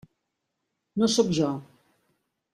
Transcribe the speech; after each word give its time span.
No 1.03 1.11
sóc 1.17 1.31
jo. 1.41 1.51